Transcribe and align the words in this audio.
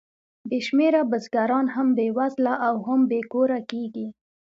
بې 0.49 0.59
شمېره 0.67 1.01
بزګران 1.11 1.65
هم 1.75 1.87
بېوزله 1.97 2.53
او 2.67 2.73
بې 3.09 3.21
کوره 3.31 3.59
کېږي 3.71 4.07